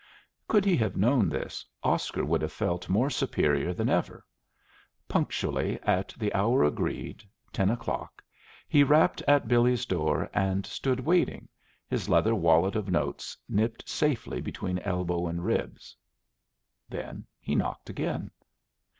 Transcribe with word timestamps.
Could 0.47 0.65
he 0.65 0.75
have 0.77 0.97
known 0.97 1.29
this, 1.29 1.63
Oscar 1.83 2.25
would 2.25 2.41
have 2.41 2.51
felt 2.51 2.89
more 2.89 3.11
superior 3.11 3.71
than 3.71 3.87
ever. 3.87 4.25
Punctually 5.07 5.79
at 5.83 6.15
the 6.17 6.33
hour 6.33 6.63
agreed, 6.63 7.23
ten 7.53 7.69
o'clock 7.69 8.23
he 8.67 8.83
rapped 8.83 9.21
at 9.27 9.47
Billy's 9.47 9.85
door 9.85 10.27
and 10.33 10.65
stood 10.65 11.01
waiting, 11.01 11.47
his 11.87 12.09
leather 12.09 12.33
wallet 12.33 12.75
of 12.75 12.89
notes 12.89 13.37
nipped 13.47 13.87
safe 13.87 14.25
between 14.41 14.79
elbow 14.79 15.27
and 15.27 15.45
ribs. 15.45 15.95
Then 16.89 17.27
he 17.39 17.53
knocked 17.53 17.87
again. 17.87 18.31